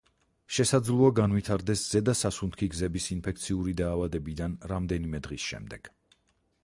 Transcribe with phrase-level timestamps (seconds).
[0.55, 5.97] შესაძლოა განვითარდეს ზედა სასუნთქი გზების ინფექციური დაავადებიდან რამდენიმე დღის შემდეგ.